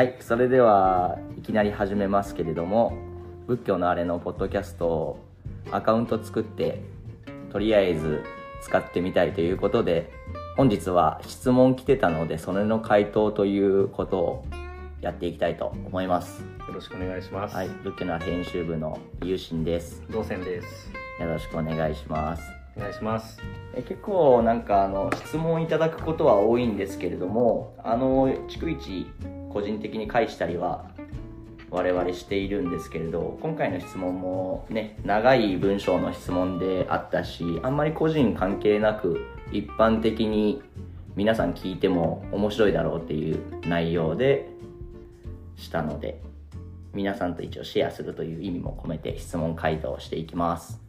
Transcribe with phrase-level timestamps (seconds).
[0.00, 2.96] はいそれではいきなり始めますけれども
[3.46, 5.18] 仏教のあれのポッドキャストを
[5.70, 6.80] アカウント作って
[7.52, 8.24] とりあえず
[8.62, 10.10] 使ってみたいということで
[10.56, 14.44] 本日は質問来てたのでそれの回答ということを
[15.02, 17.54] やっていきたいと思いますよろしくお願いします。
[17.54, 20.90] はい仏教の編集部のゆうしんです同線です。
[21.20, 22.42] よろしくお願いします
[22.74, 23.38] お願いします。
[23.74, 29.06] え結構なんかあの質問いただくことは多いんですけれどもあの逐一
[29.50, 30.90] 個人的に返したりは
[31.70, 40.62] 我々しているんですけれど今回の質問もね長い文章の質問であったしあんまり個人関係なく一般的に
[41.14, 44.48] 皆さん聞いても面白いだろうっていう内容で
[45.56, 46.20] したので
[46.92, 50.80] 皆さんと一応シェアするという意味も込めて質問回答していきます。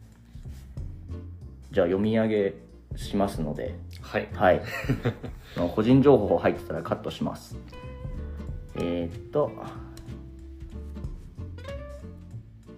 [1.70, 2.54] じゃあ読み上げ
[2.96, 3.74] しますので。
[4.00, 4.28] はい。
[4.34, 4.62] はい。
[5.76, 7.56] 個人情報入ってたらカットします
[8.76, 9.52] えー、っと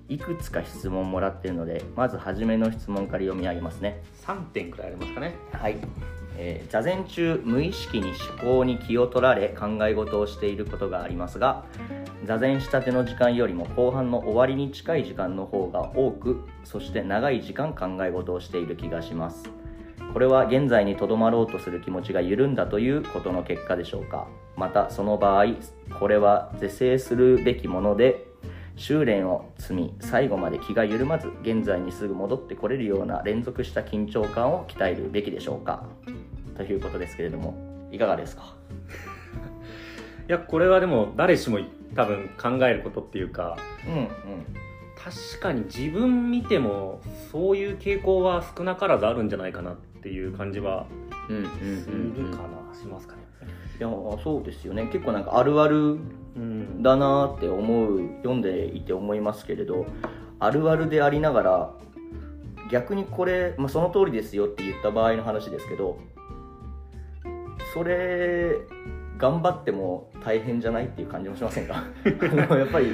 [0.09, 4.03] いくつか質問もらってるのでまず初めの質問から読み上げますね。
[4.27, 5.35] 3点くらいありますかね。
[5.53, 5.77] はい、
[6.37, 11.65] えー座禅中無意識に思考に気を取られ考え事をしていることがありますが
[12.25, 19.49] 座禅したての時間よりも後半の終わりに近い時間の方が多くそして長い時間考え事をしている気がします
[20.15, 24.27] これは現在にとどまろうとする気持ちが緩んだということの結果でしょうか。
[24.57, 25.45] またその場合
[25.99, 28.25] これは是正するべきもので
[28.77, 35.85] 修練を積み最後まで気が緩まず現在にすぐ戻ってこれるような連続した緊張感を鍛えるべきでしょうか。
[36.57, 37.55] ということですけれども
[37.91, 38.55] いかがですか？
[40.29, 41.59] いや、これはでも誰しも
[41.95, 43.57] 多分考えることっていうか、
[43.87, 44.09] うんうん。
[44.97, 50.87] 確かに自分見てもそういう傾向は少なからずあるんじゃないかなっていう感じは
[51.29, 53.23] うんうんすうんうんるかな、しますかね。
[53.79, 53.89] いや
[54.23, 55.99] そうですよね結構なんかあるある
[56.37, 56.83] うん。
[56.83, 59.87] だなって思う読んでいて思いますけれど
[60.39, 61.71] あるあるでありながら
[62.71, 65.99] 逆にこれ、まあ、その通りですよって言った場合の話ですけど
[67.73, 68.53] それ
[69.19, 71.85] 頑張っても大変じゃないっていう感じもしませんか？
[72.57, 72.87] やっぱり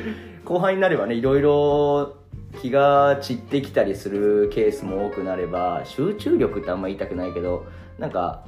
[0.45, 2.17] 後輩になればねいろいろ
[2.61, 7.67] 気が散ってきたりするケースも多くなれば集中力ってあんま言いたくないけど
[7.99, 8.45] なんか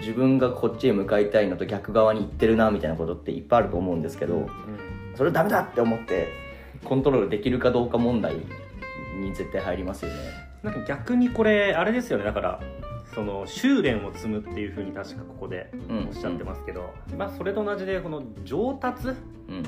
[0.00, 4.48] 自分がこっちへ向かいたいのと逆側に行ってるなみたいなことっていっぱいあると思うんですけど
[5.16, 6.28] それダメだって思って
[6.84, 8.36] コントロールできるかどうか問題
[9.20, 10.16] に絶対入りますよね。
[10.62, 12.24] なんか逆にこれ、あれですよね。
[12.24, 12.60] だから、
[13.14, 16.08] その修練を積むっていうふうに確かここでうん。
[16.08, 19.16] おっしゃってますけど、まあそれと同じでこの上達うん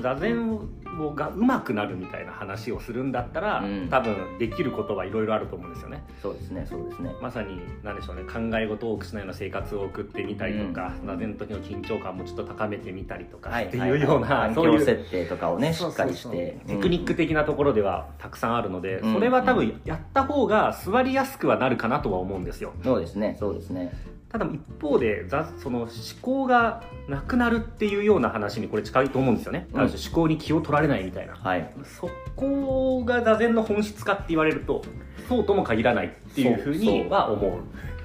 [0.01, 0.53] 座禅
[0.99, 3.87] をが上手くなるみたいな話をするんだったら、うん。
[3.89, 6.03] 多分できることはいろいろあると思うんですよね。
[6.21, 7.15] そうですねそうですね。
[7.21, 16.57] まさに何でしょうね考え事を多くしないような生活を送ってみたりとか、座禅の時の緊張感もちょっと高めてみたりとかっていうような、 環そういう境設定とかをねしっかりして。
[16.67, 19.13] テクニック的なところではたくさんあるので、うん。
[19.13, 22.73] それは多分やった方が座りやすくはなるかなとは思うんですよ。
[22.83, 23.91] そうですねそうですね
[24.33, 25.89] ただ一方でざその思
[26.19, 29.81] 考がなくなるっていうような話にこれ近いと思うんですよね、うん。
[29.81, 31.35] 思考に気を取られないみたいな。
[31.35, 31.71] はい。
[31.83, 34.81] そこが座禅の本質かって言われると
[35.29, 37.51] そうとも限らないっていうふうには思う。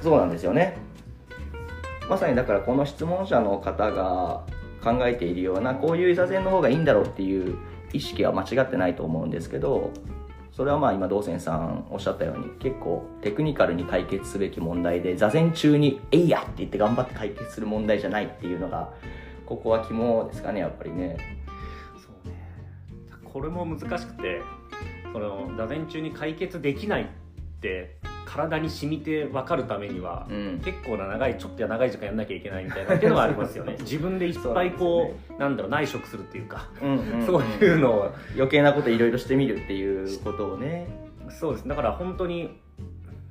[0.03, 0.77] そうなんですよね。
[2.11, 4.45] まさにだからこの質問者の方が
[4.85, 7.57] 考えているようなこういう座禅の方がいいんだろうっていう
[7.95, 9.93] 意識は間違ってないと思うんですけど
[10.59, 18.93] それはまあ今道仙さんおっしゃったように結構テクニカルに解決すべき問題で座禅中に「えいや!」って言って頑張って解決する問題じゃないっていうのが
[19.47, 21.17] ここは肝ですかねやっぱりね
[21.97, 22.35] そうね
[23.25, 24.43] これも難しくて
[25.13, 27.07] その座禅中に解決できない
[27.59, 30.63] って体に染みて分かるためには、うん。
[30.65, 33.77] 結構な長いちょっとや長い時間やんなきゃいけないみたいなっていうのはありますよね。
[33.81, 40.87] 自分でいっぱいこうなんだろう内職するっていうか、うんうんうんそういうのを余計なこといろいろしてみるっていうことをね。
[41.31, 42.59] そうですだから本当に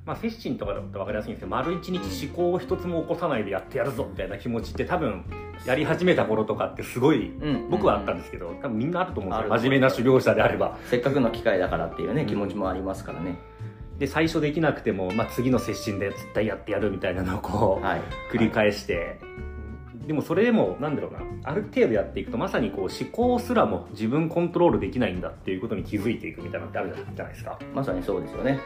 [0.06, 5.24] まあフェッシンとかだと分かりやすいんですけど丸一日思考を一つも起こさないでやってやるぞみたいな気持ちって多分
[5.66, 9.56] やり始めた頃とかってすごいうん僕はあったんですけど多分みんなあると思うんですよ。
[9.56, 10.78] 真面目な修行者であれば。
[10.86, 12.28] せっかくの機会だからっていうねうん。
[12.28, 13.36] 気持ちもありますからね、
[13.98, 18.02] で最初できなくても、まあ、次の接心で絶対やってやるみたいなのをこう、はい。
[18.30, 19.18] 繰り返して、
[20.06, 21.20] でもそれでもなんだろうな。
[21.44, 27.58] ある程度やっていくとまさにこう思考すらも自分コントロールできないんだっていうことに気づいていくみたいなのってあるじゃないですか。
[27.74, 28.60] まさにそうですよね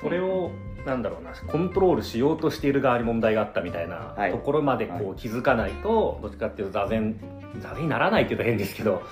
[0.00, 0.50] それを
[0.84, 4.30] なんだろうなコントロールしようとしている側に問題があったみたいなはい。
[4.30, 7.20] ところまでこはう気づかないと、どっちかっていうと座禅
[7.58, 9.02] 座禅にならないっていうと変ですけど、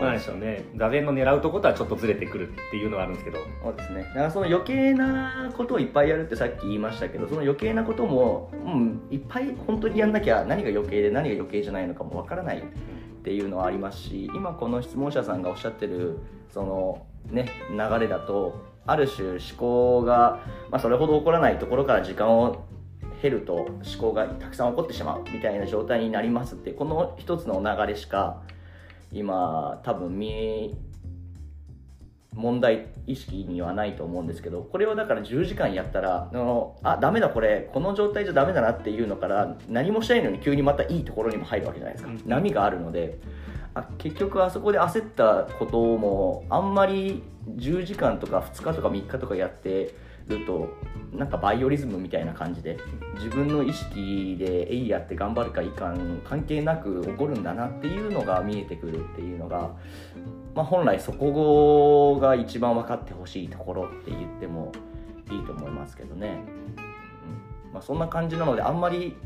[0.00, 0.64] まあなんでしょうね。
[0.76, 3.38] 座禅の狙うとことはちょっとずれてくるっていうのはあるんですけど。
[3.62, 4.02] そうですね。
[4.02, 12.62] だからその余計なことをいっぱいやるってさっき言いましたけどその余計なことも、うん、いっぱい本当にやんなきゃ何が余計で何が余計じゃないのかもわからないっ
[13.22, 16.18] ていうのはありますし今この質問者さんがおっしゃってる
[16.52, 20.40] そのね流れだとある種思考が、
[20.70, 22.64] まあ、それほど起こらないところから時間を
[23.22, 28.42] 減ると思考がたくさん起こってしまうみたいな状態になりますってこの一つの流れしか
[29.12, 30.70] 今多分見え
[32.34, 42.22] 問題意識にはないと思うんですけどこれをだから10時間やったらあのあダメだこれこの状態じゃダメだなっていうのから何もしないのに急にまたいいところにも入るわけじゃないですか、うん。
[42.24, 43.37] 波があるのであ
[43.98, 47.22] 結局あそこで焦ったこともあんまり
[47.56, 49.94] 10時間とか2日とか3日とかやって
[50.28, 50.68] ると
[51.12, 52.78] なんかバイオリズムみたいな感じで
[53.14, 59.70] 自分の意識でえいやって頑張るかいかん関係なく起こるんだなっていうのが見えてくるっていうのが、
[60.54, 64.72] まあ、本来そこが一番分かってほしいところって言っても
[65.30, 66.40] いいと思いますけどね、
[66.76, 67.72] うん。
[67.72, 69.16] まあ、そんな感じなのであんまり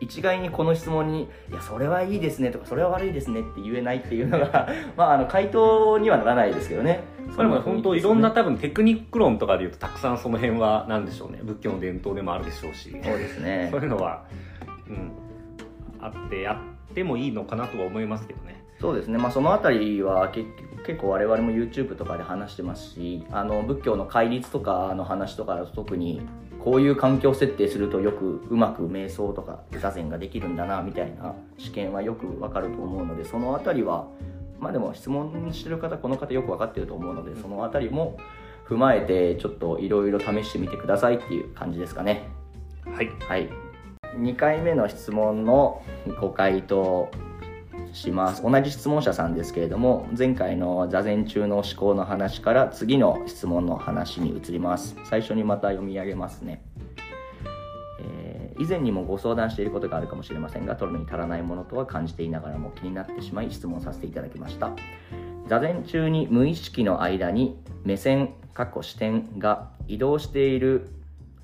[0.00, 7.04] 一概にこの質問に「いやそれはいいですね」とか「それは悪いですね」って言えないっていうのが まああの回答にはならないですけどね。
[7.36, 11.38] それも本当いろんな多分テクニック論とかでいうとたくさんその辺は何でしょうね。
[11.42, 12.90] 仏教の伝統でもあるでしょうし。
[12.90, 13.68] そうですね。
[13.72, 14.24] そういうのは、
[14.88, 15.12] うん、
[16.00, 16.60] あってや
[16.90, 18.64] ってもいいのかなとは思いますけどね。
[18.80, 20.48] そうですね、まあ、そのあたりは結
[20.86, 26.22] 結構我々も YouTube とかで話してますしあの仏教の戒律とかの話とかだと特に
[26.64, 34.06] こういう環境設定するとよくうまく瞑想とか座禅ができるんだなみたいな試験はよくわかると思うのでそのあたりは
[34.58, 38.18] まあでも質問してる方この方よく分かってると思うのでそのあたりも
[38.68, 42.28] 踏まえてちょっといろいろ試してみてくださいっていう感じですかね。
[42.84, 43.10] はい。
[43.26, 43.48] はい、
[44.16, 45.82] 2回目の質問の
[46.20, 47.10] ご回答
[47.92, 48.42] します。
[48.42, 54.96] 同じ質問者さんですけれども前回の座禅中の思考の話から次の質問の話に移ります。
[55.04, 56.62] 最初にまた読み上げますね、
[58.00, 64.72] えー以前にもご相談していることがあるかもしれませんが取るのに足らないものとは感じていながらも気になってしまい質問させていただきました。
[65.48, 70.90] 座禅中に無意識の間に目線かっこ視点が移動している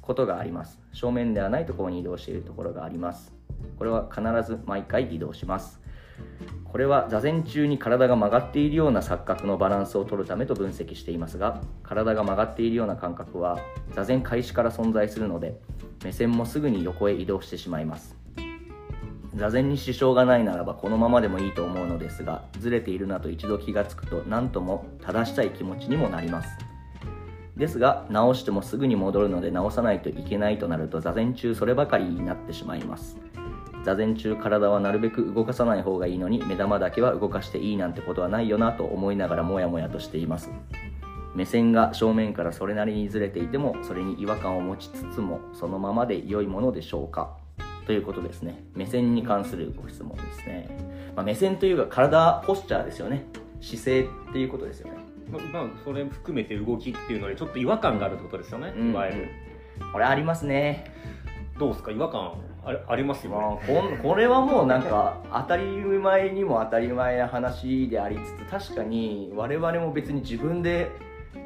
[0.03, 0.79] ことがあります。
[0.93, 3.33] 正面ではないところに移動しているところがあります。
[3.79, 5.81] これは必ず毎回移動します。
[6.65, 13.59] これは座禅中に体が曲がっているような錯覚のバランスを取るためと分析していますが体が曲がっているような感覚は
[13.95, 15.59] 座禅開始から存在するので
[16.05, 18.17] 目線もすぐに横へ移動してしまいます。
[19.35, 26.49] 座禅に支障がないならばこのままでもいいと思うのですがずれているなと一度気がつくと何とも正したい気持ちにもなります。
[27.57, 33.17] ですが直してもすぐに戻るので直さないといけないとなると座禅中そればかりになってしまいます。
[33.87, 40.51] 座禅中体はなるべく動かさない方がいいのに目玉だけは動かしていいなんてことはないよなと思いながらモヤモヤとしています。
[41.37, 47.37] 目線が正面からそれなりにずれていてもそれに違和感を持ちつつもそのままで良いものでしょうか。
[47.87, 48.65] ということですね。
[48.75, 50.69] 目線に関するご質問ですね、
[51.15, 53.25] まあ、目線というか体ポスチャーですよね。
[53.61, 54.99] 姿勢っていうことですよね。
[55.31, 58.91] ままあそれ含めて動きっていうのにちょっと違和感があるってことですよね、うん。
[58.91, 59.29] いわゆる
[59.93, 60.91] これありますね。
[61.59, 61.91] どうですか？
[61.91, 62.33] 違和感
[62.67, 70.91] あありますよ、ここれはもうなんか当たり前にも当たり前な話でありつつ確かに我々も別に自分で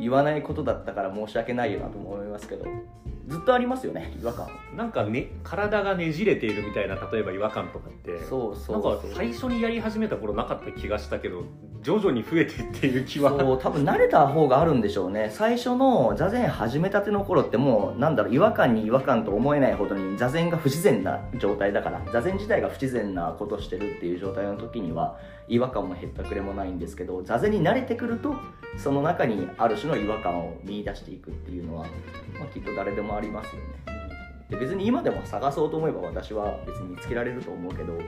[0.00, 2.64] 言わないことだったから申し訳ないよなと思いますけど。
[3.30, 4.48] ずっとありますよね違和感。
[4.76, 8.18] なんかね体がねじれているみたいな例えば違和感とかって。
[8.24, 11.44] そうそうなんか最初にやり始めた頃なかった気がしたけど
[11.82, 13.30] 徐々に増えていっている気は。
[13.30, 15.30] そう多分慣れた方があるんでしょうね。
[15.32, 25.18] 最初の座禅始めたての頃ってもうなんだろう違和感に違和感と思えないほどに座禅が不自然な状態だから座禅自体が不自然なことしてるっていう状態の時には
[25.50, 28.34] 違和感もへったくれもないんですけど座禅に慣れてくると
[28.76, 31.86] その中にある種の違和感を見出していくっていうのは、
[32.38, 34.00] まあ、きっと誰でもありますよね。
[34.48, 37.98] で別に今でも探そうと思えば私は別に見つけられると思うけど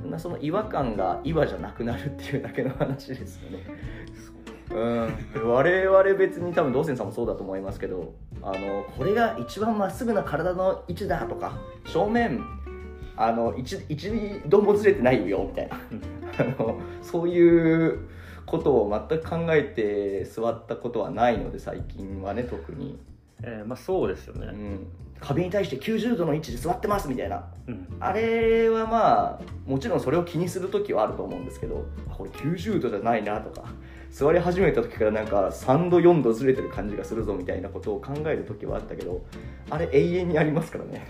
[0.00, 3.64] そんなその違和感が違和じゃなくなるっていうだけの話ですよね。
[4.70, 8.12] うん、我々別に多分道仙さんもそうだと思いますけど
[8.42, 12.44] あのこれが一番まっすぐな体の位置だとか正面
[13.20, 14.10] あの一一
[14.46, 15.76] 度もずれてないよみたいな。
[16.38, 18.08] あのそういう
[18.46, 22.98] ことを全く考えて座ったことはないので最近はね特に、
[23.42, 24.86] えーまあそうですよね、うん、
[25.20, 27.44] 壁に対して90度の位置で座ってますみたいな。
[27.66, 27.96] うん。
[27.98, 33.68] あれはまあもちろんそれを気にする時はあると思うんですけどあこれ90度じゃないなとか。
[34.10, 39.22] 座り始めた時からなんか3度4度ずれてる感じがするぞみたいなことを考える時はあったけど
[39.68, 41.06] あれ永遠にありますからね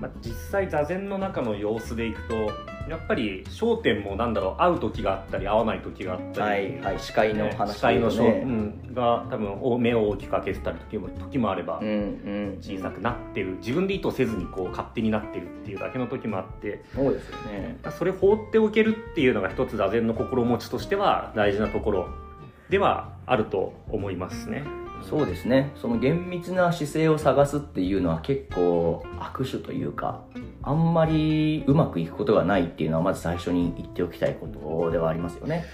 [0.00, 2.34] まあ、実際座禅の中の様子でいくと
[2.88, 13.56] やっぱり焦点もなんだろう合う時があったり合わない時があったり、はいはい視界のね話視界の焦、でねうん、が多分お目を大きく開けてたり時も時もあればうんうん小さくなってる。
[13.58, 17.78] 自分で意図せずにこう勝手になってるっていうだけの時もあってそうですよね。
[17.96, 22.08] それ放っておけるっていうのが一つ座禅の心持ちとしては大事なところ
[22.70, 24.64] ではあると思いますね。
[25.02, 25.72] そうですね。
[25.74, 30.22] その厳密な姿勢を探すっていうのは結構握手というか
[30.62, 35.64] あんまりうまくいくことがないっていうのはまず最初に言っておきたいことではありますよね。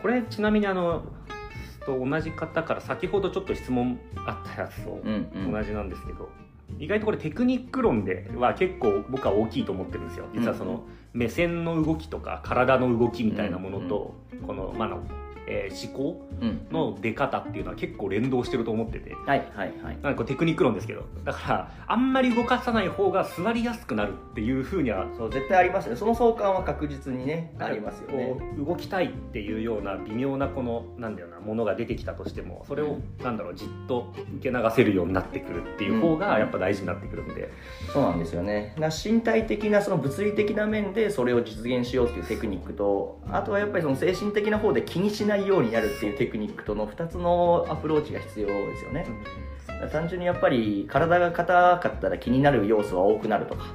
[0.00, 1.04] これちなみにあの
[1.84, 5.52] と同じ方から先ほどちょっと質問あったやつとうんうん。
[5.52, 6.28] 同じなんですけど、
[6.78, 10.26] 意外とこれテクニック論では結構僕は大きいと思ってるんですよ。
[10.34, 14.14] 実はその目線の動きとか体の動きみたいなものと、
[14.46, 15.02] この,、まああの
[15.46, 16.66] えー思考うん。
[16.70, 19.14] の出方っていうのは結構連動してると思ってて。
[19.26, 19.98] はいはいはい。
[20.02, 21.02] なんかテクニック論ですけど。
[21.24, 25.06] だからあんまり動かさない方が座りやすくなるっていうふうには。
[25.16, 25.96] そう絶対ありますね。
[25.96, 28.36] その相関は確実にねありますよね。
[28.38, 37.50] こう動きたいっていうような微妙なこのなんだよなものが出てきたとしてもそれをなんだろうじっと受け流せるようになってくるっていう方がやっぱ大事になってくるんで、
[37.92, 38.74] そうなんですよね。
[38.78, 49.06] な身体的なその物理的な面でそれを実現しようっていうテクニックとあとはやっぱりその精神的な方で気にしないようになるっていうテクニックとの2つのアプローチが必要ですよね。
[49.92, 53.74] 単純にやっぱり体が硬かったら気になる要素は多くなるとか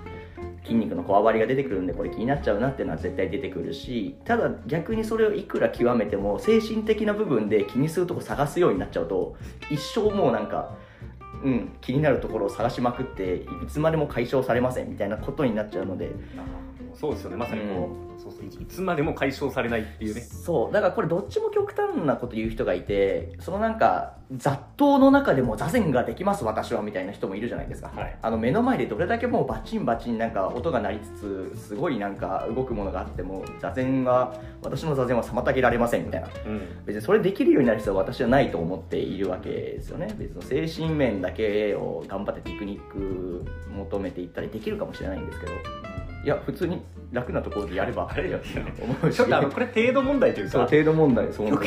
[0.64, 9.36] 筋肉のこわばりが出てくるんでこれ気になっちゃうなっていうのは絶対出てくるしただ逆にそれをいくら極めても精神的な部分で気にするとこ探すようになっちゃうと
[9.70, 10.78] 一生もうなんか
[11.42, 16.12] うん、気になるところを探しまくっていつまでも解消されませんみたいなことになっちゃうので
[17.00, 17.38] そうですよね。
[17.38, 18.62] まさにこう,、そうそう。
[18.62, 20.20] いつまでも解消されないっていうね。
[20.20, 20.74] そう。
[20.74, 28.18] だからこれどっちも極端なこと言う人がいてそのなんか雑踏の中でも座禅ができます私はみたいな人もいるじゃないですか、はい。
[28.22, 36.28] あの目の前でどれだけもうバチンバチンなんか音が鳴りつつすごいなんか動くものがあっても座禅は私の座禅は妨げられませんみたいな。
[36.46, 36.62] うん。
[36.86, 40.14] 別にそれできるようになる必要は私はないと思っているわけですよね。
[40.18, 45.54] 別に精神面だけを頑張ってテクニック求めていったりできるかもしれないんですけど
[46.24, 48.38] いや普通に楽なところでやればあれよ。
[48.38, 48.44] ね
[48.82, 49.16] 思うし。
[49.16, 50.52] ちょっとあのこれ程度問題というか。
[50.52, 51.66] そう程度問題そう極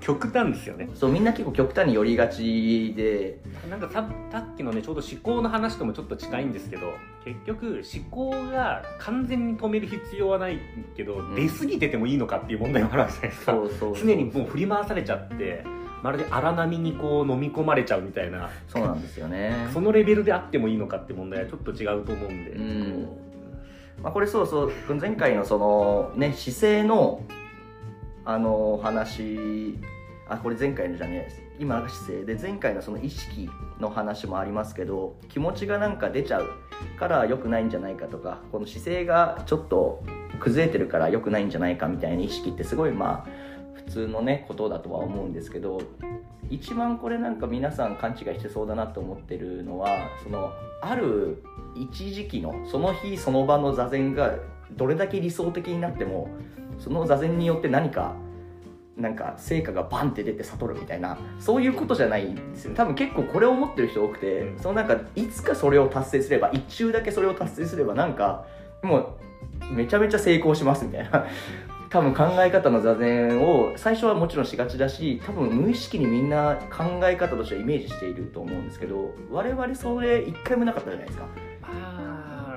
[0.00, 0.88] 極端ですよね。
[0.94, 3.38] そうみんな結構極端に寄りがちで。
[3.70, 6.94] なんかささっきのねちょうど思考の話ともちょっと近いんですけど
[7.24, 10.58] 結局思考が完全に止める必要はない
[10.96, 11.34] けど、ん。
[11.36, 13.52] 出過ぎててもいいのかっていう問題もあるわけじゃないですか。
[13.52, 15.64] そうそう常にもう振り回されちゃって
[16.02, 18.50] まるで荒波にこう飲み込まれちゃうみたいな。
[18.66, 19.68] そうなんですよね。
[19.72, 23.04] そのレベルであってもいいのかって問題はちょっと違うと思うんで、うん。
[23.04, 23.21] こ
[24.02, 27.22] まあ、これそうそう前回のそのね姿勢の
[28.24, 29.78] あの話
[30.28, 36.48] あこれ前回のじゃねえです今が姿勢で前回のその意識の話もありますけど気持ちがなんか出ちゃう
[36.98, 40.02] から良くないんじゃないかとかこの姿勢がちょっと
[40.40, 43.51] 崩れてるから良くないんじゃないかみたいな意識ってすごいまあ
[43.92, 45.80] 通のねことだとは思うんですけど
[46.50, 51.42] 一番これなんか皆さん勘違いしてそうだなと思ってるのはそのある
[51.74, 54.36] 一時期のその日その場の座禅が
[54.72, 56.28] どれだけ理想的になっても
[56.78, 58.14] その座禅によって何か
[58.96, 62.74] なんか成果がバンって出て悟るみたいなそういうことじゃないんですよ。
[62.74, 68.44] 多分結構これを思ってる人多くて、うんそのなんかいつかそれを達成すれば一中だけそれを達成すればなんか
[68.82, 69.16] も
[69.70, 71.26] うめちゃめちゃ成功しますみたいな。
[71.92, 81.26] 多分考え方の座禅を最初はもちろんしがちだし多分無意識にみんな考え方としてはイメージしていると思うんですけど我々それ一回もなかったじゃないですか。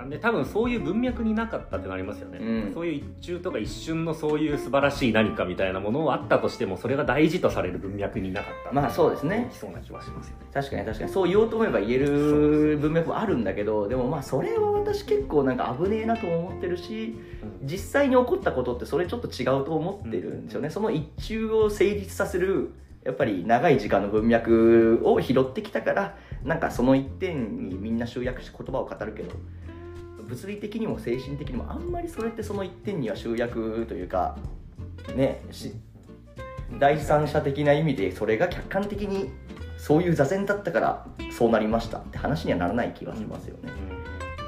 [0.06, 2.74] うまあで多分そういう文脈になかったってなりますよね、うん。
[2.74, 8.72] そういう一中とか一瞬のそういう素晴らしい何かみたいなものはあったとしてもそれが大事とされる文脈になかった。
[8.72, 9.50] まあそうですね。
[9.52, 10.46] そうな気はしますよね。
[10.54, 11.12] 確かに確かに。
[11.12, 17.18] そう言おうと思えば言える文脈もあるんだけどでもまあそれは私結構なんか危ねえなとも思ってるし
[17.64, 22.72] 実際に起こったことってそれちょっと違うと思ってるんですよね、その一中を成立させる
[23.04, 29.36] やっぱり長い時間の文脈を拾ってきたからなんかその一点にみんな集約して言葉を語るけど
[30.28, 34.38] 物理的にも精神的にもあんまりそれってその一点には集約というか
[35.16, 35.74] ねし
[36.80, 39.30] 第三者的な意味でそれが客観的に
[39.78, 43.72] そういう座禅だったからそうなりましたって話にはならない気がしますよね。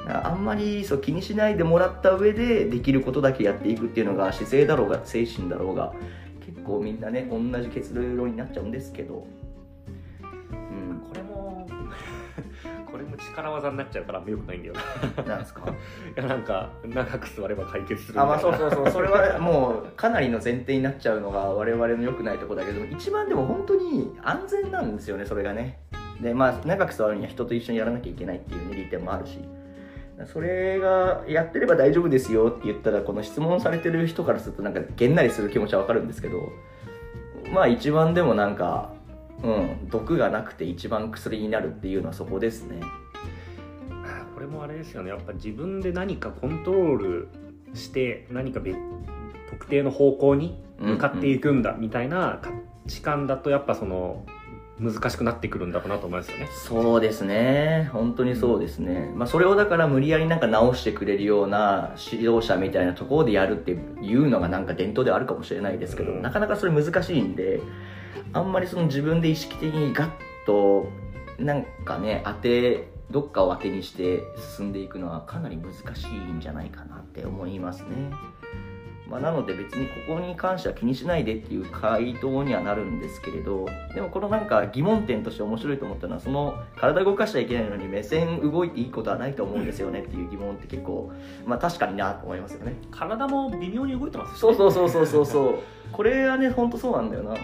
[0.10, 5.94] あんまりそう気にしないでもらった上でできることだけやっていくっていうのが姿勢だろうが精神だろうが
[6.46, 9.28] 結構みんなね同じ結論になっちゃうんですけど、
[13.18, 14.74] 力技になっちゃうからあんまよくないんだよ
[15.18, 15.62] ななんですか？
[15.70, 18.34] いやなんか長く座れば解決するみたいな。
[18.34, 25.80] あまあそうそうそうそれはもうかなりの前提になっちゃうのが我々の良くないところだけど一番でも本当に安全なんですよねそれがね。
[26.22, 29.40] でまあ長く座るには人と一緒にやらなきゃいけないっていう、ね、利点もあるし。
[30.26, 36.52] それがやってれば大丈夫ですよって言ったらこの質問されてる人からするとなんかげんなりする気持ちはわかるんですけど
[37.54, 38.94] まあ一番でもなんか
[39.44, 42.80] うん毒がなくて一番薬になるっていうのはそこですね
[44.68, 45.10] あこれですよね。
[45.10, 47.28] やっぱ自分で何かコントロール
[47.74, 48.78] して何か別
[49.50, 52.52] 特定の方向に向かっていくんだみたいな価
[52.88, 54.26] 値観だとやっぱその
[54.80, 56.48] 難しくなってくるんだろうなと思いますよね。
[56.52, 57.90] そうですね。
[57.94, 66.22] 本当にそうですね、まあ、それをだから無理やりなんか直してくれるような指導者みたいなところでやるっていうのがなんか伝統ではあるかもしれないですけど、うん。
[66.22, 67.62] なかなかそれ難しいんで
[68.34, 70.10] あんまりその自分で意識的にガッ
[70.46, 70.90] と
[71.40, 74.24] なんかね当てどっかを当てにして
[74.58, 78.12] 進んでいくのはかなり難しいんじゃないかなって思いますね。
[79.10, 91.12] まあ、なので別にここに関しては気にしないでっていう回答にはなるんですけれどでもこのなんか疑問点として面白いと思ったのはその体動かしちゃいけないのに目線動いていいことはないと思うんですよねっていう疑問って結構
[91.46, 92.76] まあ確かになと思いますよね。
[92.92, 95.60] 体も微妙に動いてますそううそうそうそうそうそう。
[95.94, 97.36] これはね本当そうなんだよな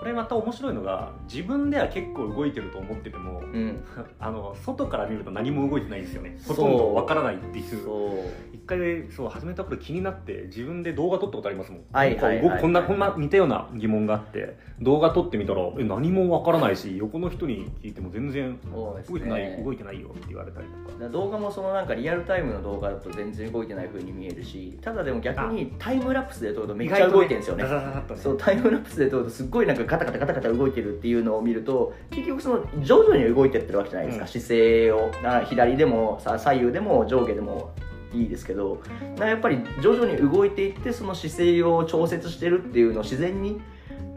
[0.00, 3.84] これまた面白いのが自分では結構動いてると思っててもうん。
[4.18, 6.36] あの外から見ると何も動いてないんですよね。
[6.38, 6.56] そう。
[6.56, 7.64] ほとんどわからないっていう。
[7.84, 8.50] そう。
[8.54, 21.08] 一回そう始めた頃気になって自分で動画撮ったことありますもん、はいこんなこんな似たような疑問があって動画撮ってみたらえ何もわからないし横の人に聞いても全然動いてない、ね動いてないよって言われたりとか。
[21.08, 27.64] 動画もそのなんかリアルタイムの動画だと全然動いてない風に見えるしただでも逆にタイムラプスで撮るとめっちゃ動いてるんですよね。
[27.64, 27.70] ね。
[28.16, 34.30] そうタイムラプスで撮るとすっごいなんかガタガタガタガタ動いてるっていうのを見ると結局その徐々に動いてってるわけじゃないですか、うん。
[34.30, 35.10] 姿勢を。
[35.24, 37.72] あ左でもさ左右でも上下でも
[38.14, 38.80] いいですけど。
[39.18, 43.60] なやっぱり徐々に動いていってその姿勢を調節してるっていうのを自然に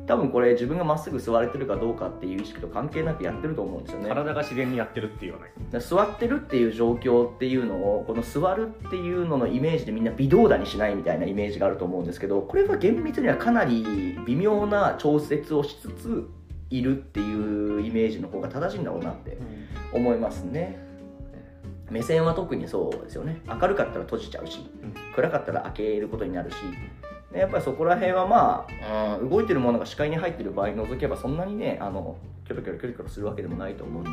[0.05, 4.10] 多分これ自分がまっすぐ座れてるかどうかっていう意識と関係なくやってると思うんですよね。
[4.10, 5.79] 体が自然にやってるっていうよね。
[5.79, 16.27] 座ってるっていう状況っていうのをこの座るっていうののイメージでみんな微動だにしないみたいなイメージがあると思うんですけどこれは厳密にはかなり微妙な調節をしつつ
[16.69, 19.38] いるっていうイメージの方が正しいんだろうなって
[19.93, 20.83] 思いますね。
[21.89, 23.41] 目線は特にそうですよね。
[23.48, 24.93] 明るかったら閉じちゃうしうん。
[25.15, 26.55] 暗かったら開けることになるし
[27.34, 34.12] でやっぱりそこら辺はまあ、うん、動いてるものが視界に入ってる場合除けばそんなにねあのキョロキョロキョロキョロするわけでもないと思うんで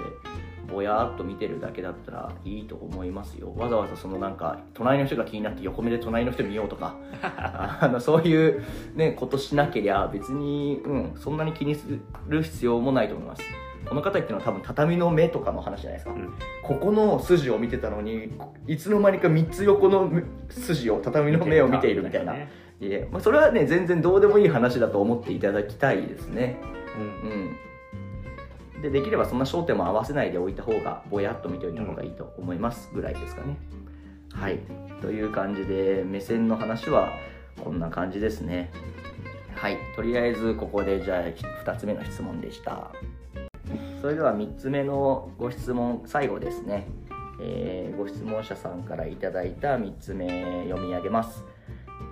[0.71, 3.53] ぼやーっと見てるだけだったらいいと思いますよ。
[3.57, 8.62] わざわざそのなんか隣の人が気になって横目で隣の人見ようとか あのそういう、
[8.94, 11.87] ね、ことしなけりゃ別に、うん、そんなに気にす
[12.29, 13.42] る必要もないと思います。
[13.88, 16.33] この方言ってるのは多分畳の目とかの話じゃないですか、うん。
[16.62, 18.31] ここの筋を見てたのに
[18.66, 20.12] いつの間にか3つ横の
[20.49, 22.35] 筋を畳の目を見ているみたいな、
[22.81, 26.59] ねいえまあ、それはね全然どうでもいい話だと思っていただきたいですね。
[27.23, 27.31] うん。
[27.31, 28.83] うん。
[28.83, 33.59] でできればそんな焦点も合わせないでおいた方がぼやっと見ておいた方がいいと思いますぐらいですかね、
[34.33, 34.59] はい。
[35.03, 37.12] という感じで目線の話は
[37.62, 38.71] こんな感じですね。
[39.55, 39.77] はい。
[39.95, 42.90] とりあえずここでじゃあ2つ目の質問でした。
[44.01, 46.87] それでは3つ目のご質問最後ですね、
[47.43, 51.45] えーご質問者さんからいただいた3つ目読み上げます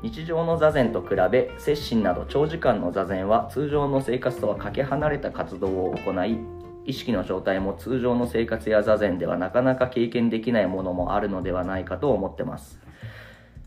[0.03, 6.39] 日常の座禅と比べ接心など長時間の座禅は通常の生活とはかけ離れた活動を行い
[6.85, 12.81] 意識の状態も通常の生活や座禅ではなかなか経験できないものもあるのではないかと思ってます。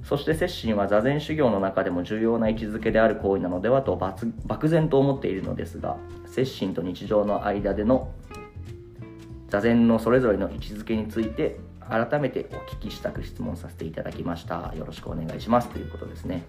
[0.03, 3.95] そして接心は座禅修行の中でも重要な位置づけである行為なのではと
[4.45, 8.11] 漠然と思っているのですが接心と日常の間での
[9.49, 11.59] 座禅のそれぞれの位置づけについて
[11.91, 14.73] 改めてお聞きしたく質問させていただきました。
[14.75, 15.67] よろしくお願いします。
[15.69, 16.43] ということですね。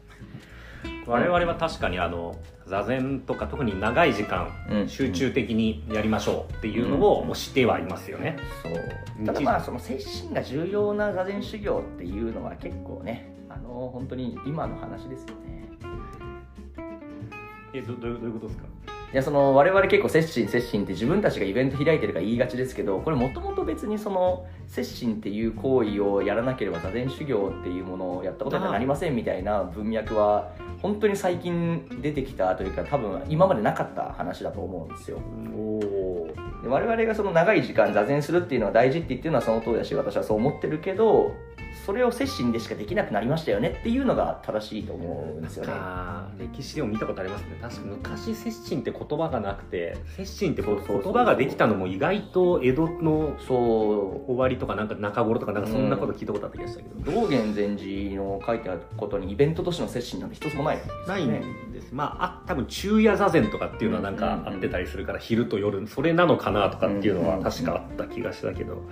[1.06, 4.88] 我々は確かにあの座禅とか特に長い時間うん。
[4.88, 6.52] 集中的にやりましょう。
[6.54, 9.26] っていうのを推してはいますよね、そう。
[9.26, 15.68] ただまあその精神が重要な座禅修行っていうのは結構ねあの本当に今の話ですよね。
[17.74, 18.64] えどどういうことですか？
[19.12, 35.18] いやその我々結構接心接心って自分たちがイベント開いてるから言いがちですけどこれもともと別にその接心っていう行為をやらなければ座禅修行っていうものをやったことにはなりませんみたいな文脈は本当に最近出てきたというか多分今までなかった話だと思うんですよ。
[36.62, 41.34] で我々がその長い時間座禅するっていうのは大事って言ってるのはその通りだし私はそう思ってるけど
[41.86, 45.72] それを接心でしかできなくなりましたよねっていうのが正しいと思うんですよね。
[46.38, 47.58] 歴史でも見たことありますね。
[47.60, 53.54] 確か昔接心って言葉がなくて接心って言葉ができたのも意外と江戸のそ
[54.26, 61.00] う終わりとかなんか中頃とかなんかそんなこと聞いたことあった気がしたけど、道元禅師の書いてあることにイベントとしての接心なんて一つもないですよね。
[61.08, 68.82] ないんです、まああ多分昼夜座禅とかっていうのはなんかあってたりするから昼と夜それなのかなとかっていうのは確かあった気がしたけど、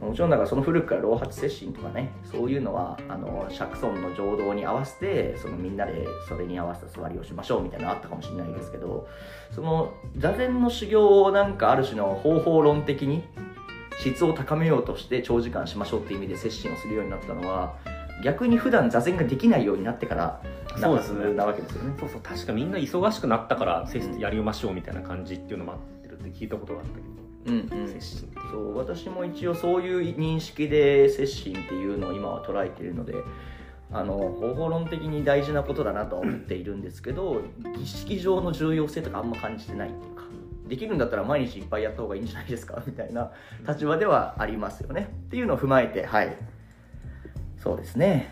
[0.00, 9.08] もちろんだからその古くから老発接心とかねそういうのはあの釈尊の浄土に合わせてそのみんなでそれに合わせた座りをしましょうみたいなのあったかもしれないですけど
[9.50, 13.24] その座禅の修行をなんかある種の方法論的に
[14.00, 17.74] 質を高めようとして長時間しましょうっていう意味で接心をするようになったのは
[18.22, 20.40] 逆に普段座禅ができないようになってから
[20.80, 21.32] そうですね。
[21.32, 21.94] なわけですよね。
[21.98, 27.06] そうそう確かみんな忙しくなったからやりましょうみたいな感じっていうのもあってるって聞いたことがあったけど、
[27.48, 27.88] うんうん。
[27.88, 33.14] 接心そう私も一応そういう認識で接心っていうのを今は捉えているので
[33.90, 37.42] あの方法論的に大事なことだなとは思っているんですけど
[37.76, 40.24] 儀式上の重要性とかあんま感じてないっていうか
[40.68, 43.32] できるんだったら毎日いっぱいやった方がいいんじゃないですか みたいな
[43.66, 45.08] 立場ではありますよね。
[45.28, 46.36] っていうのを踏まえてはい。
[47.56, 48.30] そうですね。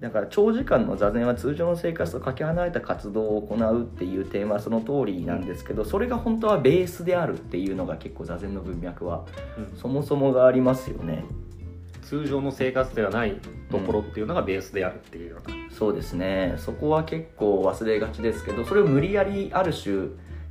[0.00, 9.24] だから長時間の座禅は通常の生活とかけ離れた活動を行うっていうテーマはその通りなんですけどそれが本当はベースであるっていうのが結構座禅の文脈は
[9.56, 9.78] うん。
[9.78, 11.24] そもそもがありますよね。
[12.02, 13.38] 通常の生活ではない
[13.70, 16.54] ところっていうのがベースであるっていうような、そうですね。
[16.56, 20.08] そこは結構忘れがちですけどそれを無理やりある種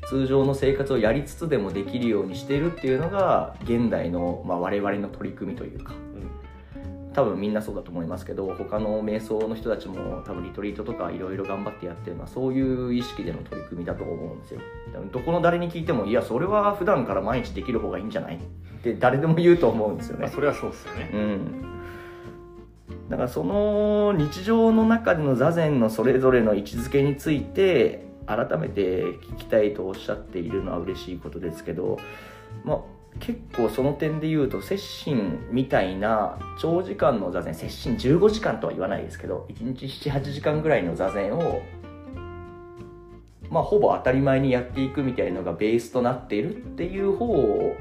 [0.08, 5.94] 通常の生活をやりつつでもできるようにしているっていうのが現代の、まあ、我々の取り組みというか
[7.18, 14.62] 多分みんなそうだと思いますけど他の瞑想の人たちも多分リトリートとかいろいろ頑張ってやってるのはそういう意識での取り組みだと思うんですよ。
[14.94, 18.36] 多分どこの誰に聞いてもいやそれは普段から毎日できる方がいいんじゃない？
[18.36, 18.40] っ
[18.84, 20.26] て誰でも言うと思うんですよね。
[20.26, 31.98] まあ、それはそうですよね、うん、だからその日常の中での座禅のそれぞれの位置づけについて改めて聞きたいとおっしゃっているのは嬉しいことですけど、
[32.64, 32.78] まあ、
[33.20, 41.62] 結構その点で言うと接心みたいな長時間の座禅接心15時間とは言わないですけど1日78時間ぐらいの座禅を
[43.50, 47.76] まあほぼ当たり前にやっていくみたいのがベースとなっているっていう方を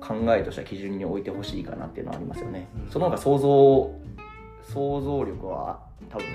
[0.00, 2.90] 考えとしては基準に置いてほしいかなっていうのはありますよね、うん。
[2.90, 3.94] その方が想像
[4.62, 6.26] 想像力は多分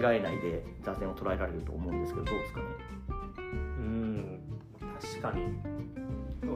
[0.00, 2.66] 間違いないで座禅を捉えられると思うんですけどどうですかね？
[3.78, 4.40] うん
[5.00, 5.44] 確かに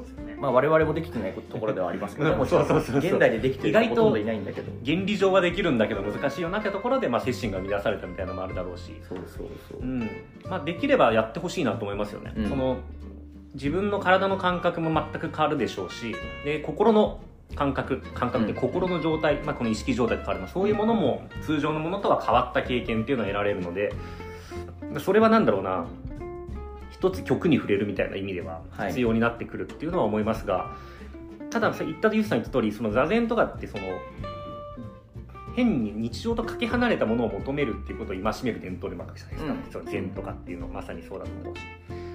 [0.03, 2.62] ですよね、まあ我々もできてないところではありますけど うんもうそう。
[2.62, 4.73] 現代でできてる人は意外とほとんどいないんだけど。
[4.85, 10.01] 原理上はできるんだけど難しいよなってところで、まあ、接心が生み出されたみたいなのもあるだろうし、そうそうそうう、ん。
[10.49, 12.49] まあ、できればやってほしいなと思いますよね、うん。
[12.49, 12.79] その
[13.55, 17.21] 自分の体の感覚も全く変わるでしょうしで心の
[17.55, 18.59] 感覚感覚ってうん。
[18.59, 20.49] 心の状態、まあ、この意識状態と変わるの。
[20.49, 23.93] そういうものも通常のものとは変わった経験っていうのを得られるので
[25.01, 25.87] それは何だろうな
[27.03, 28.88] 一つ曲に触れるみたいな意味でははい。
[28.91, 30.77] 必要になってくるっていうのは思いますが、
[31.51, 33.85] ただ言ったユースさん言った通りその座禅とかってその
[35.57, 39.73] 変に日常とかけ離れたものを求めるっていうことを戒める伝統でもあるじゃないですか、うん。
[39.73, 41.62] その禅とかっていうのはまさにそうだと思うし。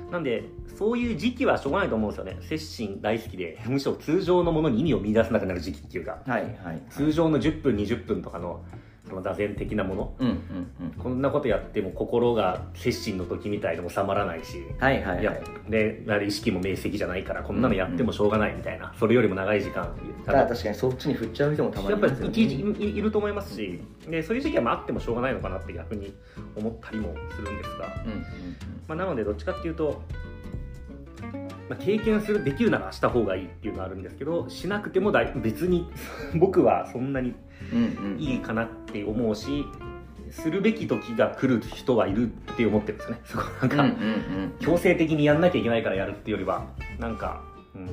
[0.10, 0.45] なんで
[0.78, 2.38] そういう時期はしょうがないと思うんですよね。
[2.41, 6.19] 接心大好きで むしろ通常のものに意味を見出せなくなる時期っていうか。
[6.26, 8.63] はいはい通常の10分20分とかの
[9.07, 10.13] その座禅的なもの。
[10.19, 10.91] うんうんうん。
[10.97, 14.63] こんなことやっても心が接心の時みたいに収まらないし。
[14.79, 15.41] はいはいはい。
[15.69, 19.95] でやはり意識も明晰じゃないからこんなのやってもしょうがないみたいな、それよりも長い時間。
[20.25, 26.13] 確かにそっちに振っちゃう人もたまやっぱりにいいいると思いますしでそういう時期はまああってもしょうがないのかなって逆に
[26.55, 28.25] 思ったりもするんですが、うんうん。
[28.87, 30.01] まあ、なのでどっちかっていうと、
[31.69, 35.89] まあ、経験するできるならした方がいいっていうのはあるんですけどしなくてもだい別に
[36.36, 37.36] 僕はそんなに
[37.73, 38.12] うんうん。
[38.13, 39.65] うんいいかなって思うし
[40.32, 43.21] するべき時が来る人はいるって思ってるんですよね。
[43.23, 43.95] そこなんか、うんうんう
[44.47, 44.53] ん。
[44.60, 46.65] 強制的にやんなきゃいけないからやるっていうよりは
[46.99, 47.41] なんか、
[47.73, 47.88] うん、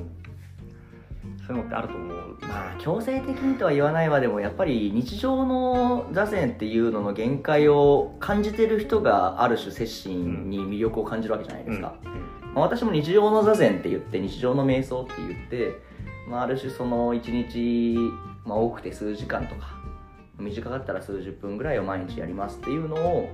[1.47, 2.37] そういうのってあると思う。
[2.41, 11.95] まあ強制的にとは言わないまでもやっぱり日常の座禅っていうのの限界を感じてる人がある種接心に魅力を感じるわけじゃないですか、
[12.55, 15.77] まあ、私も日常の座禅って言って日常の瞑想って言って、
[16.27, 17.97] まあ、ある種その一日、
[18.45, 19.77] まあ、多くて数時間とか
[20.39, 23.29] 短かったら数十分ぐらいを毎日やりますっていうのを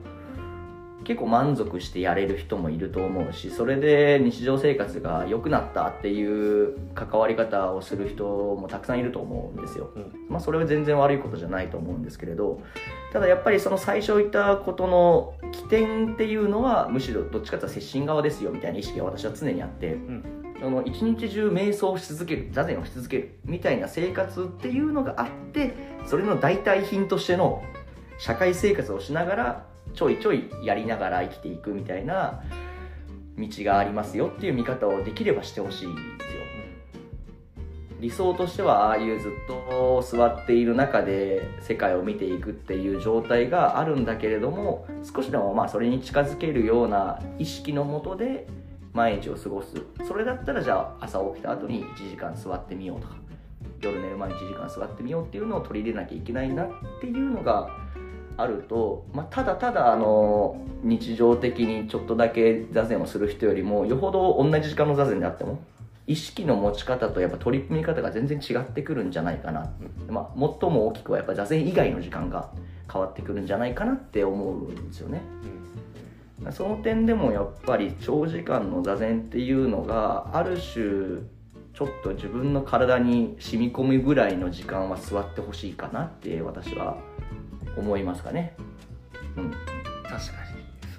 [1.03, 10.11] 結構満足してやれる人もいると思うしそれで日常生活が良くなったっていう関わり方をする人もたくさんいると思うんですよ、うん。
[10.29, 12.61] まあ、それは全然悪いことじゃないと思うんですけれど
[13.11, 20.41] ただやっぱりその最初言ったことの起点っていうのはむしろどっちかというと接心側ですよみたいな意識が私は常にあって、ん。
[20.61, 25.73] その一日中瞑想をし続ける座禅をし続けるみたいな生活っていうのがあって
[26.05, 27.63] それの代替品としての
[28.19, 32.41] 社会生活をしながらちょいちょいやりながら生きていくみたいな
[33.37, 36.41] 道がありますよっていう見方をできればしてほしいんですよ。
[37.99, 48.47] 理想としてはああいうずっと座っている中で世界を見ていくっていう状態があるんだけれども少しでもまあそれに近づけるような意識のもとで
[48.93, 49.75] 毎日を過ごす。
[50.07, 53.15] それだったらじゃあ朝起きた後に1時間座ってみようとか
[53.81, 56.67] 夜寝る前に1時間座ってみようっていうのを取り入れなきゃいけないなっ
[56.99, 57.69] ていうのが
[58.37, 65.59] あると、まあ、ただただあの日常的にちょっとだけ座禅をする人よりもよほど同じ時間の座禅であっても
[66.07, 69.71] 意識の持ち方とやっぱ取り組み方が全然違ってくるんじゃないかな、
[70.09, 72.49] まあ、最も大きくはやっぱ座禅以外の時間が
[72.91, 75.21] 変わってくるんじゃないかなって思うんですよね。
[76.49, 81.21] その点でもやっぱり長時間の座禅っていうのがある種
[81.73, 86.97] ちょっと自分の体に染み込むぐらいの時間は座ってほしいかなって私は
[87.77, 88.55] 思いますかね。
[89.37, 89.51] うん、
[90.03, 90.51] 確かに。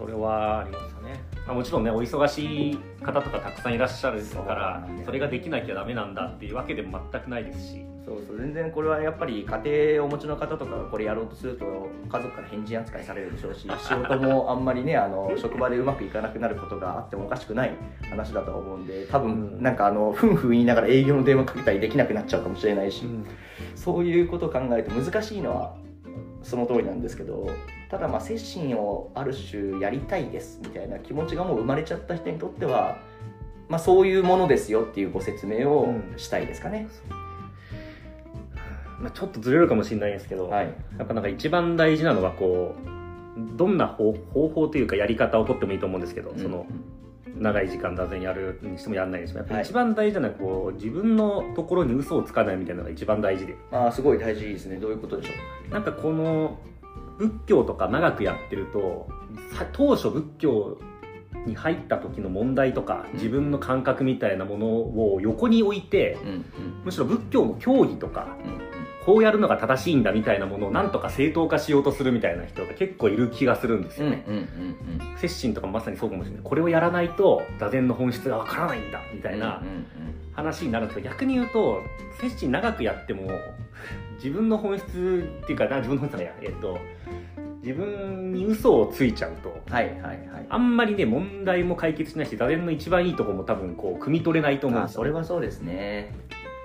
[0.02, 7.86] それはありますよね、まあ、もちろんねお忙しい方とかたくさんいらっしゃるからそれができなきゃダメなんだっていうわけでも全くないですし。
[8.04, 17.70] そうそう全然これはやっぱり家庭をお持ちの方とかがこれやろうとすると家族から変人扱いされるでしょうし 仕事もあんまりねあの職場でうまくいかなくなることがあってもおかしくない
[18.10, 23.24] 話だと思うんで多分なんかあのふんふん言いながら営業の電話かけたりできなくなっちゃうかもしれないし、うん、
[23.76, 25.76] そういうことを考えると難しいのは
[26.42, 27.50] その通りなんですけど
[27.90, 32.98] ただまあ精神をある種やりたいですみたいな気持ちがもう生まれちゃった人にとっては、
[33.68, 36.88] まあ、そういうものですよっていうご説明をしたいですかね。
[37.10, 37.32] うん
[39.02, 44.12] まあ、ちょっとずれるかもしれないんですけど、はい、やっぱなんか一番大事なのはこうどんな方
[44.48, 46.66] 法というかやり方をとってもいいと思うんですけど、うん、その
[47.36, 53.56] 長い時間座禅やるにしてもやらないにしてもやっぱり一番大事なのはこう自分のところに嘘をつかないみたいなのが一番大事で。
[53.70, 54.76] ああすごい大事ですね。
[54.76, 55.32] どういうことでしょ
[55.68, 55.72] う？
[55.72, 56.58] なんかこの
[57.18, 59.08] 仏教とか長くやってると
[59.72, 60.78] 当初仏教
[61.46, 66.44] に入った時の問題とか自分の感覚みたいなものを横に置いて、うんうん、
[66.84, 68.72] むしろ仏教の教義とか、うん
[69.04, 74.24] こうやるのが正しいんだみたいなものをなんとか正当化しようとするみたいな人が結構いる気がするんですよね。
[75.16, 76.40] 接心とかまさにそうかもしれない。
[76.44, 79.60] これをやらないと座禅の本質がわからないんだみたいな
[80.32, 81.82] 話になるんですけど、逆に言うと、
[82.20, 83.28] 接心長くやっても
[84.16, 86.78] 自分の本質っていうか、自分の本質じゃないや、えっと、
[87.62, 96.14] 自分に嘘をついちゃうと、はいはいはい、あんまりね問題も解決しないし座禅の一番いいところも多分こう汲み取れないと思うんですよ、それはそうですね。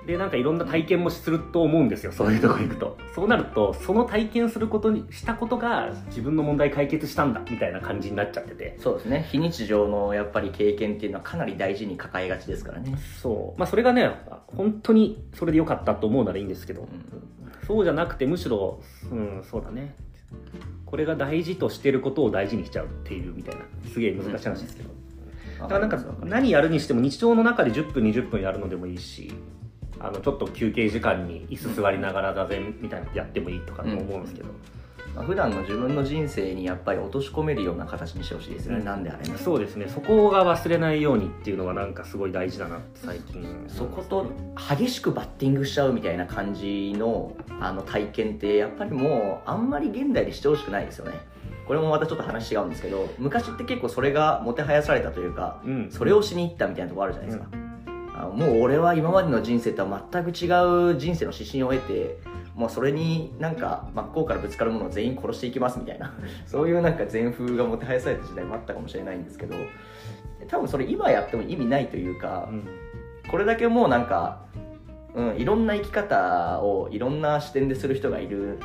[0.06, 2.96] でなんかいろんな体験もすると思うんですよそういうとこ行くと。
[3.14, 8.76] そうなるとその体験することにしたことが自分の問題解決したんだみたいな感じになっちゃってて。
[8.80, 9.26] そうですね。
[9.30, 12.96] 非日常のやっぱり経験っていうのはかなり大事に抱えがちですからね。
[13.20, 13.60] そう。
[13.60, 14.10] まあそれがね
[14.46, 16.88] 本当にそれでよかったと思うならいいんですけど、うん、
[17.66, 18.80] そうじゃなくてむしろ
[19.12, 19.94] うんそうだね
[20.86, 23.62] これが大事としてることを大事にしちゃうっていうみたいな
[23.92, 24.92] すげえ難しい話ですけど、う
[25.56, 29.32] ん、だからなんか何やるにしても日常の中で10分20分やるのでもいいし
[30.00, 34.48] あのちょっと休憩時間に椅子座りながら座禅みたいなのやってもいいとかと思うんですけど、
[35.18, 39.88] まあ、普段の自分の人生にやっぱり落とし込めるような形にしてほしいですよね、うん、なんであれ、ね、そうですね。
[39.88, 44.26] そこが忘れないようにっていうのはなんかすごい大事だなって最近そこと
[44.56, 51.14] 激しくバッティングしちゃうみたいな感じのあの体験ってやっぱりもうあんまり現代でしてほしくないですよね。
[51.66, 58.38] これもまたちょっと話違うんですけど昔って結構それがもてはやされたというか、うん、それをしに行ったみたいなとこあるじゃないですか、うん。
[58.38, 60.46] もう俺は今までの人生とは全く違
[60.92, 62.16] う人生の指針を得て
[62.58, 66.12] もうそれになんか真っ向からぶつかるものを全員殺していきますみたいな。
[66.44, 69.54] そういうなんか全風がもてはやされた時代もあったかもしれないんですけど
[70.48, 72.68] 多分それ今やっても意味ないというか、うん、
[73.30, 74.42] これだけもうなんか、
[75.14, 78.58] うん、いろんな生き方をいろんな視点でする人がいる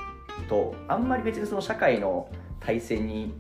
[0.50, 2.30] とあんまり別にその社会の
[2.62, 3.36] 体制に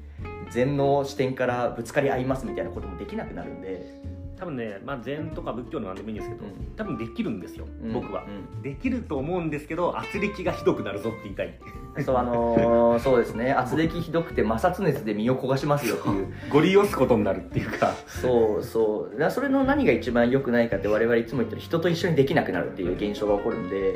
[0.51, 4.02] 禅の視点からぶつかり合いますみたいなこともできなくなるんで
[4.43, 11.57] 多分ね、まあ、禅とか仏教の何でもいいんですけど、うん、多分できるんですよ、うん、僕は、うん、できると思うんですけど圧力がひどくなるぞって言いたい。
[12.03, 13.53] そうあのー、そうですね。
[13.53, 16.33] 圧力ひどくて摩擦熱で身を焦がしますよっていう。
[16.51, 17.93] ご利用すことになるっていうか。
[18.07, 19.31] そうそう。
[19.31, 23.95] それの何が一番良くないかって我々いつも言ってる人と一緒にできなくなるっていう現象が起こるんで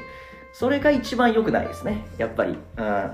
[0.53, 2.05] それが一番良くないですね。
[2.17, 2.51] やっぱり。
[2.51, 3.11] うん。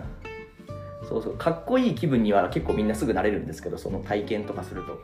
[1.08, 1.38] そうそう。
[1.38, 5.02] かっこいい気分には結構みんなすぐなれるんですけどその体験とかすると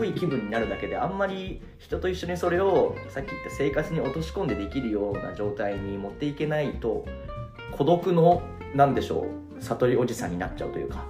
[0.00, 7.04] こいい気分になるだけであんまり人と一緒にそれをさっき言った生活に落とし込んでできるような状態に持っていけないと
[7.72, 8.42] 孤独の
[8.74, 9.26] 何でしょ
[9.58, 9.62] う？
[9.62, 11.04] 悟りおじさんになっちゃうというか。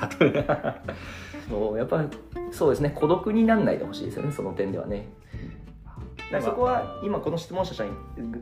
[0.00, 0.32] 悟り。
[1.48, 2.04] そうやっぱ
[2.50, 4.32] そうですね孤独になんないでほしいですよね。
[4.32, 5.06] その点ではね
[6.40, 7.96] そこは今この質問者さん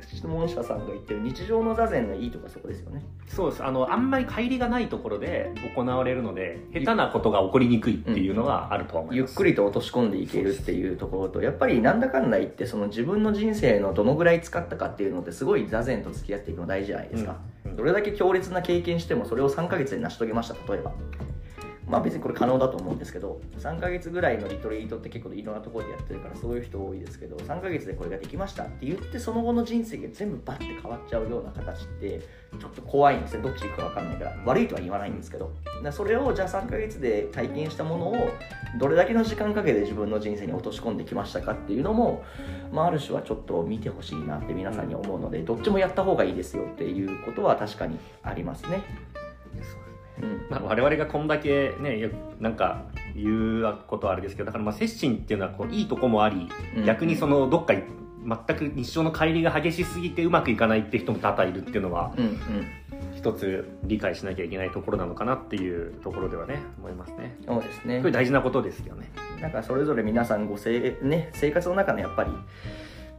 [0.06, 3.02] 質問者さんが言ってる日常の座禅のいいところそこですよね。
[3.26, 3.64] そうです。
[3.64, 17.70] あのあんまり乖離がないところで行われるので下手なことが起こりにくいっていうのがあると思います、うん、ゆっくりと落とし込んでいけるっていうところとやっぱりなんだかんだ言ってその自分の人生のどのぐらい使ったかっていうのってすごい座禅と付き合っていくの大事じゃないですか、うん。
[17.72, 20.92] うん、どれだけ強烈な経験してもそれを3ヶ月で成し遂げました例えば
[21.90, 32.20] まあ別にこれ可能だと思うんですけど3ヶ月ぐらいのリトリートって結構いろんなところでやってるからそういう人多いですけど3ヶ月でこれができましたって言ってその後の人生が全部バッて変わっちゃうような形って
[32.58, 34.36] ちょっと怖いんですよどっち行くか分かんないから。
[34.44, 35.50] 悪いとは言わないんですけど。
[35.92, 38.28] それをじゃあ3ヶ月で体験したものを
[38.78, 42.22] どれだけの時間かけて自分の人生に落とし込んできましたかっていうのも、
[42.70, 48.82] まあ、ある種はちょっと見てほしいなって皆さんに思うのでどっちもやった方がいいですよっていうことは確かにありますね。
[50.22, 62.36] うんまあ、我々がこんだけねなんか言うことはあれですけどだからまあ接心っていうのはこういいとこもあり、うん、逆にそのどっか全く日常の乖離が激しすぎてうまくいかないって人も多々いるっていうのは、うんうん、
[63.16, 67.36] 一つ理解しなきゃいけないところなのかなっていうところではね思いますね。
[67.46, 69.10] そうですねこれ大事なことですよね。
[69.40, 72.30] なんかそれぞれ皆さんごせ、ね、生活の中のやっぱり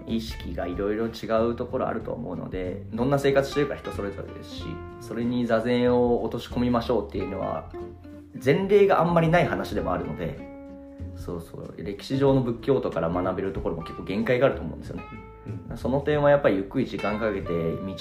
[0.08, 4.64] 意識がいろいろ違うところあると思うのでどんな生活してるか人それぞれですし
[5.00, 7.70] それに座禅を落とし込みましょうっていうのは
[8.44, 10.40] 前例があんまりない話でもあるので
[11.16, 11.76] そうそう。
[11.78, 15.04] 歴史上の仏教徒から学べるところも結構限界があると思うんですよね、
[15.70, 17.48] うん、その点はやっぱりゆっくり時間かけて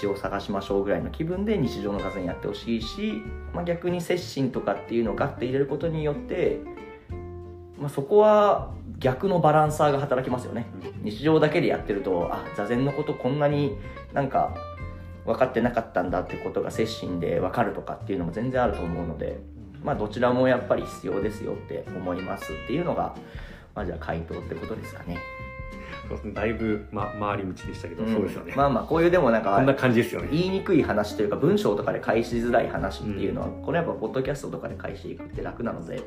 [0.02, 6.60] 道を探しましょうぐらいの気分で日常の座禅やってほしいし、まあ、逆に接心とかっていうのをガッて入れることによって
[7.80, 10.66] まあ、そこは逆のバランサーが働きますよね
[11.02, 13.76] 日常だけでやってるとあ座禅のことこんなに
[14.12, 14.54] なんか
[15.24, 19.38] 分かってなかったんだってことが接心で分かるとかっていうのも全然あると思うので
[19.82, 23.14] まあどちらもやっぱり必要ですよって思いますっていうのが
[23.74, 25.18] まあじゃあ回答ってことですかね。
[26.34, 28.52] だいぶ、ま、回り道でしたけど、うん、そうですよね。
[28.56, 30.28] まあまあこういうでもなんかこんな感じですよね。
[30.32, 36.02] 言いにくい話というか文章とかで返しづらい話っていうのは、うん、これやっぱポッドキャストとかで返していくって楽なので、はい。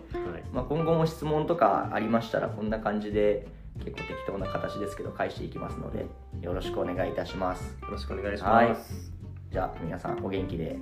[0.51, 3.47] まあ、今後も質問とかありましたらこんな感じで
[3.79, 6.05] 結構適当な形ですけど返していきますので
[6.41, 7.77] よろしくお願いいたします。
[7.81, 8.77] よろしくお願いします、はい、
[9.51, 10.77] じゃあ皆さんお元気で